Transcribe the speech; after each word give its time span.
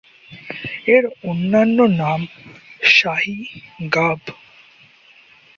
এর 0.87 1.03
অন্যান্য 1.23 1.77
নাম 2.01 2.21
স্যাহী, 2.91 3.37
গাব। 3.91 4.21